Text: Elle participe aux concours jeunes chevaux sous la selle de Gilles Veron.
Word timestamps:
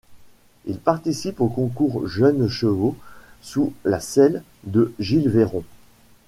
Elle 0.67 0.79
participe 0.79 1.41
aux 1.41 1.47
concours 1.47 2.07
jeunes 2.07 2.47
chevaux 2.47 2.97
sous 3.43 3.71
la 3.85 3.99
selle 3.99 4.41
de 4.63 4.91
Gilles 4.97 5.29
Veron. 5.29 5.63